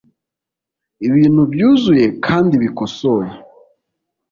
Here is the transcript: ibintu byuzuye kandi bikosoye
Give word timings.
ibintu 1.07 1.41
byuzuye 1.51 2.05
kandi 2.25 2.53
bikosoye 2.63 3.31